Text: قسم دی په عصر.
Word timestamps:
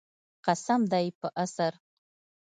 قسم 0.45 0.81
دی 0.93 1.05
په 1.19 1.27
عصر. 1.43 1.73